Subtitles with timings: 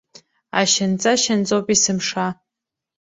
[0.59, 2.27] Ашьанҵа шьанҵоуп есымша!